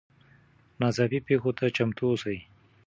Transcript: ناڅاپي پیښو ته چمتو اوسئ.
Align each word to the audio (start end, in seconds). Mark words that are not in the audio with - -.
ناڅاپي 0.79 1.19
پیښو 1.27 1.51
ته 1.57 1.65
چمتو 1.75 2.03
اوسئ. 2.09 2.37